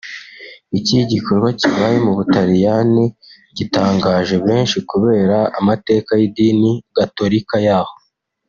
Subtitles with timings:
[0.77, 3.05] Iki gikorwa kibaye mu Butaliyani
[3.57, 7.93] gitangaje benshi kubera amateka y’idini gatolika yaho